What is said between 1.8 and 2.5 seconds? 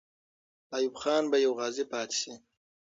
پاتې سي.